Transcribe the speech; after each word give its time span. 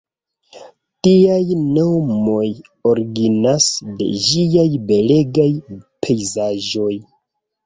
Tiaj 1.07 1.57
nomoj 1.75 2.47
originas 2.93 3.69
de 4.01 4.09
ĝiaj 4.25 4.67
belegaj 4.89 5.47
pejzaĝoj. 5.85 6.91